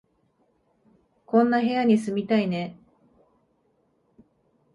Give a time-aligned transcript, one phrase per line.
[1.27, 2.75] こんな部屋に住みたいね